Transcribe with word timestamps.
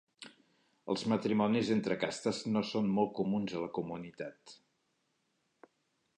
Els 0.93 1.03
matrimonis 1.11 1.69
entre 1.75 1.97
castes 2.05 2.41
no 2.55 2.65
són 2.73 2.91
molt 2.97 3.13
comuns 3.21 3.55
a 3.59 3.63
la 3.67 3.71
comunitat. 3.81 4.59